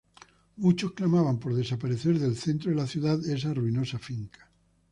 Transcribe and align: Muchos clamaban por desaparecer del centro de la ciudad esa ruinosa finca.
Muchos 0.57 0.93
clamaban 0.93 1.37
por 1.37 1.53
desaparecer 1.53 2.17
del 2.17 2.35
centro 2.35 2.71
de 2.71 2.75
la 2.75 2.87
ciudad 2.87 3.23
esa 3.29 3.53
ruinosa 3.53 3.99
finca. 3.99 4.49